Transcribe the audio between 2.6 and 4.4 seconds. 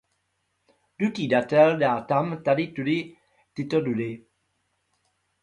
tudy tyto dudy.